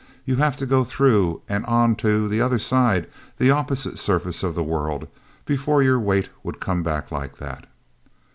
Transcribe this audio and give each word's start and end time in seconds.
"You'd 0.25 0.39
have 0.39 0.57
to 0.57 0.65
go 0.65 0.83
through 0.83 1.43
and 1.47 1.63
on 1.67 1.95
to 1.97 2.27
the 2.27 2.41
other 2.41 2.57
side, 2.57 3.07
the 3.37 3.51
opposite 3.51 3.99
surface 3.99 4.41
of 4.41 4.55
the 4.55 4.63
world, 4.63 5.07
before 5.45 5.83
your 5.83 5.99
weight 5.99 6.31
would 6.41 6.59
come 6.59 6.81
back 6.81 7.11
like 7.11 7.37
that!" 7.37 7.67